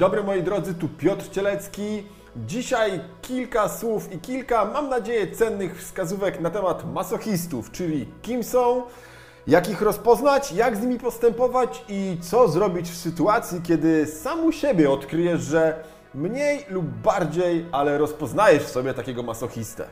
[0.00, 2.06] dobry moi drodzy, tu Piotr Cielecki.
[2.36, 8.82] Dzisiaj kilka słów i kilka, mam nadzieję, cennych wskazówek na temat masochistów, czyli kim są,
[9.46, 14.52] jak ich rozpoznać, jak z nimi postępować i co zrobić w sytuacji, kiedy sam u
[14.52, 15.84] siebie odkryjesz, że
[16.14, 19.88] mniej lub bardziej, ale rozpoznajesz w sobie takiego masochistę.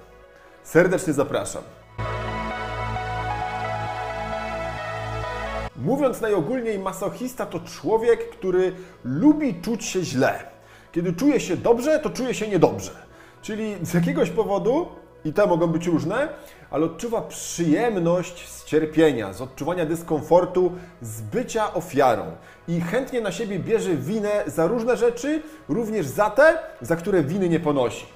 [0.62, 1.62] Serdecznie zapraszam.
[5.78, 8.72] Mówiąc najogólniej, masochista to człowiek, który
[9.04, 10.38] lubi czuć się źle.
[10.92, 12.90] Kiedy czuje się dobrze, to czuje się niedobrze.
[13.42, 14.86] Czyli z jakiegoś powodu,
[15.24, 16.28] i te mogą być różne,
[16.70, 22.24] ale odczuwa przyjemność z cierpienia, z odczuwania dyskomfortu, z bycia ofiarą.
[22.68, 27.48] I chętnie na siebie bierze winę za różne rzeczy, również za te, za które winy
[27.48, 28.06] nie ponosi.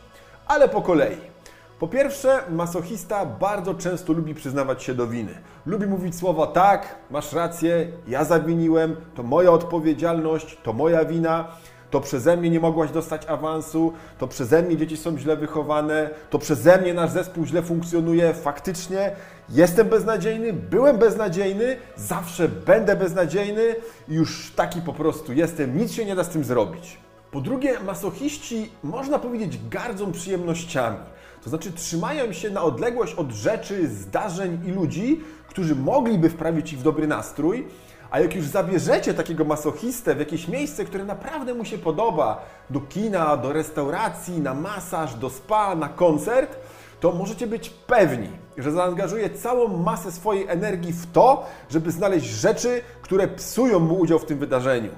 [0.47, 1.32] Ale po kolei.
[1.79, 5.35] Po pierwsze, masochista bardzo często lubi przyznawać się do winy.
[5.67, 11.49] Lubi mówić słowa tak, masz rację, ja zawiniłem, to moja odpowiedzialność, to moja wina,
[11.91, 16.39] to przeze mnie nie mogłaś dostać awansu, to przeze mnie dzieci są źle wychowane, to
[16.39, 18.35] przeze mnie nasz zespół źle funkcjonuje.
[18.35, 19.17] Faktycznie
[19.49, 23.63] jestem beznadziejny, byłem beznadziejny, zawsze będę beznadziejny
[24.09, 26.99] już taki po prostu jestem, nic się nie da z tym zrobić.
[27.31, 30.99] Po drugie, masochiści, można powiedzieć, gardzą przyjemnościami.
[31.45, 36.79] To znaczy trzymają się na odległość od rzeczy, zdarzeń i ludzi, którzy mogliby wprawić ich
[36.79, 37.69] w dobry nastrój,
[38.11, 42.81] a jak już zabierzecie takiego masochistę w jakieś miejsce, które naprawdę mu się podoba, do
[42.81, 46.57] kina, do restauracji, na masaż, do spa, na koncert,
[47.01, 52.83] to możecie być pewni, że zaangażuje całą masę swojej energii w to, żeby znaleźć rzeczy,
[53.03, 54.91] które psują mu udział w tym wydarzeniu.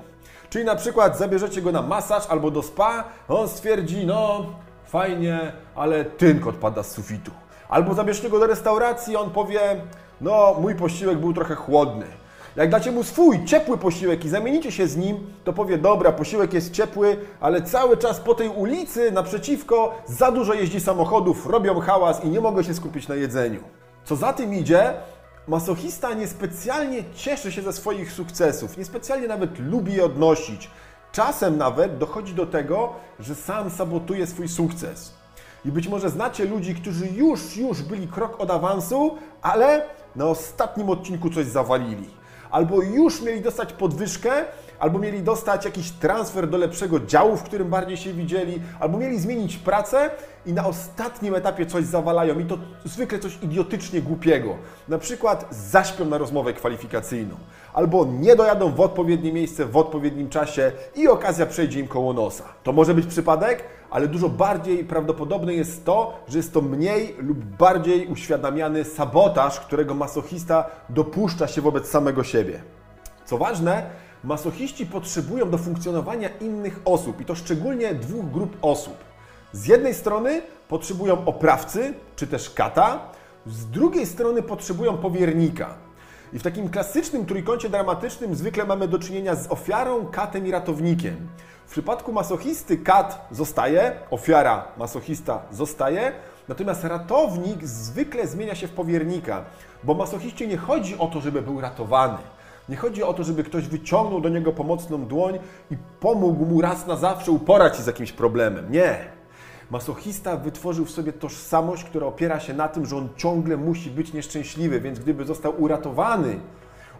[0.50, 4.46] Czyli na przykład zabierzecie go na masaż albo do spa, on stwierdzi, no
[4.94, 7.30] fajnie, ale tynk odpada z sufitu.
[7.68, 9.60] Albo zabierzcie go do restauracji, on powie,
[10.20, 12.06] no mój posiłek był trochę chłodny.
[12.56, 16.52] Jak dacie mu swój ciepły posiłek i zamienicie się z nim, to powie, dobra, posiłek
[16.52, 22.24] jest ciepły, ale cały czas po tej ulicy naprzeciwko za dużo jeździ samochodów, robią hałas
[22.24, 23.60] i nie mogę się skupić na jedzeniu.
[24.04, 24.92] Co za tym idzie,
[25.48, 30.70] masochista niespecjalnie cieszy się ze swoich sukcesów, niespecjalnie nawet lubi je odnosić.
[31.14, 35.14] Czasem nawet dochodzi do tego, że sam sabotuje swój sukces.
[35.64, 39.86] I być może znacie ludzi, którzy już, już byli krok od awansu, ale
[40.16, 42.10] na ostatnim odcinku coś zawalili.
[42.50, 44.44] Albo już mieli dostać podwyżkę,
[44.78, 49.20] albo mieli dostać jakiś transfer do lepszego działu, w którym bardziej się widzieli, albo mieli
[49.20, 50.10] zmienić pracę
[50.46, 54.56] i na ostatnim etapie coś zawalają i to zwykle coś idiotycznie głupiego.
[54.88, 57.34] Na przykład zaśpią na rozmowę kwalifikacyjną,
[57.74, 62.44] albo nie dojadą w odpowiednie miejsce w odpowiednim czasie i okazja przejdzie im koło nosa.
[62.62, 67.38] To może być przypadek, ale dużo bardziej prawdopodobne jest to, że jest to mniej lub
[67.38, 72.62] bardziej uświadamiany sabotaż, którego masochista dopuszcza się wobec samego siebie.
[73.24, 73.90] Co ważne,
[74.24, 78.96] masochiści potrzebują do funkcjonowania innych osób i to szczególnie dwóch grup osób.
[79.52, 83.00] Z jednej strony potrzebują oprawcy, czy też kata,
[83.46, 85.74] z drugiej strony potrzebują powiernika.
[86.32, 91.16] I w takim klasycznym trójkącie dramatycznym zwykle mamy do czynienia z ofiarą, katem i ratownikiem.
[91.66, 96.12] W przypadku masochisty kat zostaje, ofiara masochista zostaje,
[96.48, 99.44] natomiast ratownik zwykle zmienia się w powiernika,
[99.84, 102.18] bo masochiście nie chodzi o to, żeby był ratowany.
[102.68, 105.38] Nie chodzi o to, żeby ktoś wyciągnął do niego pomocną dłoń
[105.70, 108.72] i pomógł mu raz na zawsze uporać się z jakimś problemem.
[108.72, 108.98] Nie.
[109.70, 114.12] Masochista wytworzył w sobie tożsamość, która opiera się na tym, że on ciągle musi być
[114.12, 116.40] nieszczęśliwy, więc gdyby został uratowany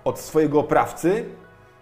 [0.04, 1.25] od swojego oprawcy,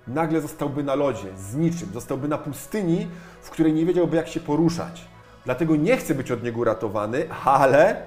[0.06, 3.08] nagle zostałby na lodzie, z niczym, zostałby na pustyni,
[3.42, 5.04] w której nie wiedziałby jak się poruszać.
[5.44, 8.02] Dlatego nie chce być od niego uratowany, ale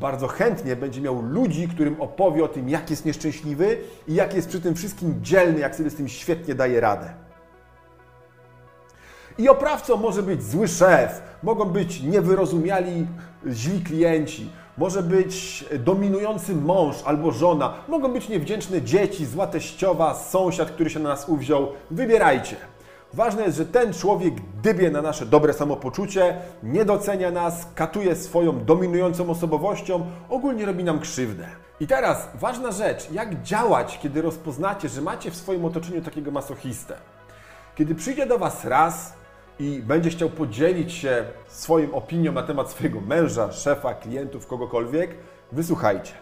[0.00, 4.48] bardzo chętnie będzie miał ludzi, którym opowie o tym, jak jest nieszczęśliwy i jak jest
[4.48, 7.14] przy tym wszystkim dzielny, jak sobie z tym świetnie daje radę.
[9.38, 13.06] I oprawcą może być zły szef, mogą być niewyrozumiali,
[13.46, 20.70] źli klienci, może być dominujący mąż albo żona, mogą być niewdzięczne dzieci, zła teściowa, sąsiad,
[20.70, 21.68] który się na nas uwziął.
[21.90, 22.56] Wybierajcie.
[23.16, 28.64] Ważne jest, że ten człowiek dybie na nasze dobre samopoczucie, nie docenia nas, katuje swoją
[28.64, 31.46] dominującą osobowością, ogólnie robi nam krzywdę.
[31.80, 36.96] I teraz ważna rzecz, jak działać, kiedy rozpoznacie, że macie w swoim otoczeniu takiego masochistę.
[37.74, 39.12] Kiedy przyjdzie do Was raz
[39.58, 45.10] i będzie chciał podzielić się swoją opinią na temat swojego męża, szefa, klientów, kogokolwiek,
[45.52, 46.12] wysłuchajcie.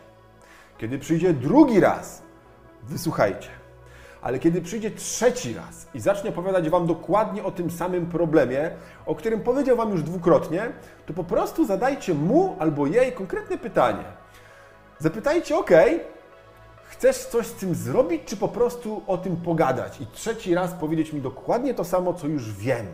[0.78, 2.22] Kiedy przyjdzie drugi raz,
[2.82, 3.63] wysłuchajcie
[4.24, 8.70] ale kiedy przyjdzie trzeci raz i zacznie opowiadać Wam dokładnie o tym samym problemie,
[9.06, 10.72] o którym powiedział Wam już dwukrotnie,
[11.06, 14.04] to po prostu zadajcie mu albo jej konkretne pytanie.
[14.98, 15.70] Zapytajcie, ok,
[16.88, 20.00] chcesz coś z tym zrobić, czy po prostu o tym pogadać?
[20.00, 22.86] I trzeci raz powiedzieć mi dokładnie to samo, co już wiem.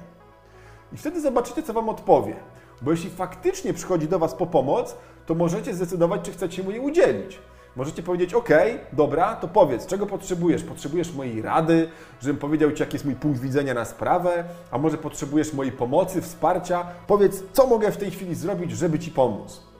[0.92, 2.36] I wtedy zobaczycie, co Wam odpowie.
[2.82, 6.80] Bo jeśli faktycznie przychodzi do Was po pomoc, to możecie zdecydować, czy chcecie mu jej
[6.80, 7.38] udzielić.
[7.76, 8.48] Możecie powiedzieć, ok,
[8.92, 10.62] dobra, to powiedz, czego potrzebujesz?
[10.62, 11.88] Potrzebujesz mojej rady,
[12.20, 16.22] żebym powiedział Ci, jaki jest mój punkt widzenia na sprawę, a może potrzebujesz mojej pomocy,
[16.22, 16.86] wsparcia?
[17.06, 19.70] Powiedz, co mogę w tej chwili zrobić, żeby Ci pomóc.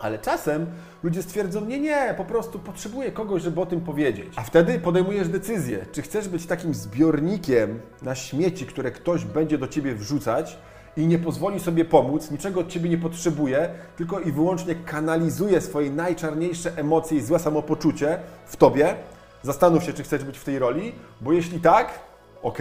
[0.00, 0.66] Ale czasem
[1.02, 4.32] ludzie stwierdzą, nie, nie, po prostu potrzebuję kogoś, żeby o tym powiedzieć.
[4.36, 9.68] A wtedy podejmujesz decyzję, czy chcesz być takim zbiornikiem na śmieci, które ktoś będzie do
[9.68, 10.58] Ciebie wrzucać,
[10.96, 15.90] i nie pozwoli sobie pomóc, niczego od ciebie nie potrzebuje, tylko i wyłącznie kanalizuje swoje
[15.90, 18.94] najczarniejsze emocje i złe samopoczucie w tobie.
[19.42, 21.98] Zastanów się, czy chcesz być w tej roli, bo jeśli tak,
[22.42, 22.58] ok,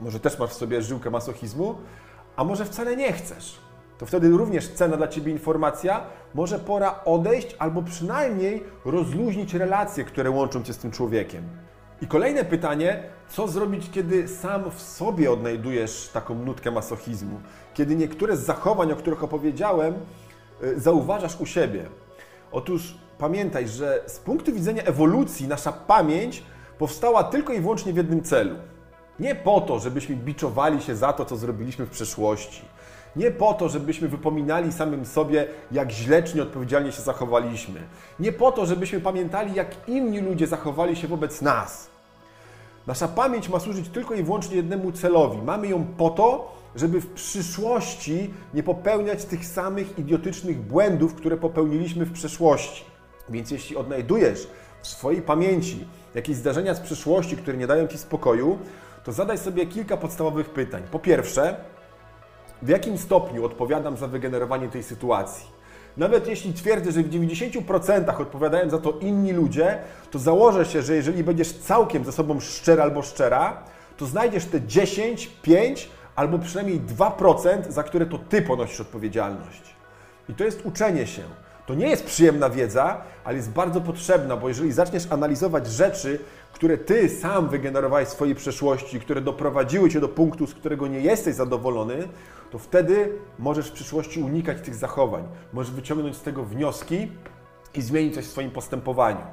[0.00, 1.74] może też masz w sobie żyłkę masochizmu,
[2.36, 3.58] a może wcale nie chcesz.
[3.98, 6.00] To wtedy również cena dla ciebie informacja,
[6.34, 11.44] może pora odejść albo przynajmniej rozluźnić relacje, które łączą cię z tym człowiekiem.
[12.04, 17.40] I kolejne pytanie, co zrobić, kiedy sam w sobie odnajdujesz taką nutkę masochizmu?
[17.74, 19.94] Kiedy niektóre z zachowań, o których opowiedziałem,
[20.64, 21.86] y, zauważasz u siebie.
[22.52, 26.42] Otóż pamiętaj, że z punktu widzenia ewolucji nasza pamięć
[26.78, 28.56] powstała tylko i wyłącznie w jednym celu.
[29.20, 32.62] Nie po to, żebyśmy biczowali się za to, co zrobiliśmy w przeszłości.
[33.16, 37.80] Nie po to, żebyśmy wypominali samym sobie, jak źle czy nieodpowiedzialnie się zachowaliśmy.
[38.20, 41.93] Nie po to, żebyśmy pamiętali, jak inni ludzie zachowali się wobec nas.
[42.86, 45.42] Nasza pamięć ma służyć tylko i wyłącznie jednemu celowi.
[45.42, 52.04] Mamy ją po to, żeby w przyszłości nie popełniać tych samych idiotycznych błędów, które popełniliśmy
[52.04, 52.84] w przeszłości.
[53.28, 54.48] Więc jeśli odnajdujesz
[54.82, 58.58] w swojej pamięci jakieś zdarzenia z przeszłości, które nie dają Ci spokoju,
[59.04, 60.82] to zadaj sobie kilka podstawowych pytań.
[60.90, 61.56] Po pierwsze,
[62.62, 65.46] w jakim stopniu odpowiadam za wygenerowanie tej sytuacji?
[65.96, 69.78] Nawet jeśli twierdzę, że w 90% odpowiadają za to inni ludzie,
[70.10, 73.62] to założę się, że jeżeli będziesz całkiem ze sobą szczery albo szczera,
[73.96, 79.74] to znajdziesz te 10, 5 albo przynajmniej 2%, za które to Ty ponosisz odpowiedzialność.
[80.28, 81.22] I to jest uczenie się.
[81.66, 86.18] To nie jest przyjemna wiedza, ale jest bardzo potrzebna, bo jeżeli zaczniesz analizować rzeczy,
[86.52, 91.00] które Ty sam wygenerowałeś w swojej przeszłości, które doprowadziły Cię do punktu, z którego nie
[91.00, 92.08] jesteś zadowolony,
[92.50, 95.24] to wtedy możesz w przyszłości unikać tych zachowań.
[95.52, 97.12] Możesz wyciągnąć z tego wnioski
[97.74, 99.26] i zmienić coś w swoim postępowaniu.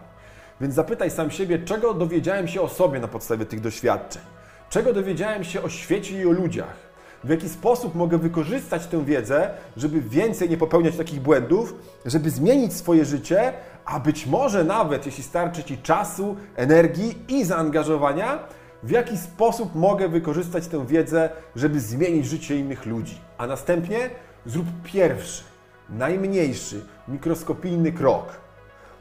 [0.62, 4.22] Więc zapytaj sam siebie, czego dowiedziałem się o sobie na podstawie tych doświadczeń.
[4.70, 6.91] Czego dowiedziałem się o świecie i o ludziach?
[7.24, 11.76] W jaki sposób mogę wykorzystać tę wiedzę, żeby więcej nie popełniać takich błędów,
[12.06, 13.54] żeby zmienić swoje życie,
[13.86, 18.40] a być może nawet, jeśli starczy Ci czasu, energii i zaangażowania,
[18.84, 23.18] w jaki sposób mogę wykorzystać tę wiedzę, żeby zmienić życie innych ludzi.
[23.38, 24.10] A następnie
[24.46, 25.44] zrób pierwszy,
[25.90, 28.26] najmniejszy, mikroskopijny krok.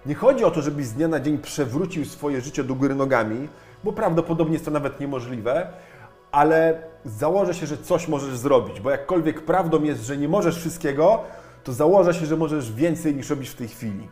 [0.07, 3.49] Nie chodzi o to, żebyś z dnia na dzień przewrócił swoje życie do góry nogami,
[3.85, 5.73] bo prawdopodobnie jest to nawet niemożliwe,
[6.33, 11.21] ale założę się, że coś możesz zrobić, bo jakkolwiek prawdą jest, że nie możesz wszystkiego,
[11.65, 14.09] to założę się, że możesz więcej niż robisz w tej chwili.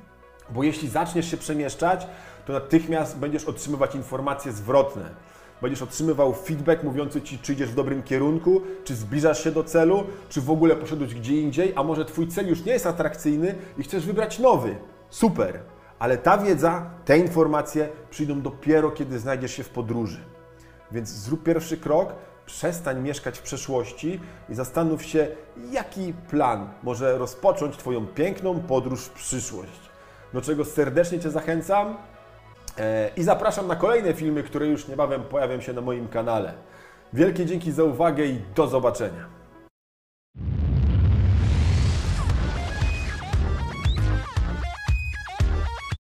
[0.51, 2.07] Bo jeśli zaczniesz się przemieszczać,
[2.47, 5.11] to natychmiast będziesz otrzymywać informacje zwrotne.
[5.63, 10.05] Będziesz otrzymywał feedback mówiący Ci, czy idziesz w dobrym kierunku, czy zbliżasz się do celu,
[10.29, 13.83] czy w ogóle poszedłeś gdzie indziej, a może Twój cel już nie jest atrakcyjny i
[13.83, 14.77] chcesz wybrać nowy.
[15.11, 15.61] Super!
[15.99, 20.38] Ale ta wiedza, te informacje przyjdą dopiero, kiedy znajdziesz się w podróży.
[20.93, 22.13] Więc zrób pierwszy krok,
[22.47, 25.29] przestań mieszkać w przeszłości i zastanów się,
[25.71, 29.81] jaki plan może rozpocząć Twoją piękną podróż w przyszłość.
[30.33, 31.97] Do czego serdecznie Cię zachęcam
[32.79, 36.55] e, i zapraszam na kolejne filmy, które już niebawem pojawią się na moim kanale.
[37.13, 39.38] Wielkie dzięki za uwagę i do zobaczenia.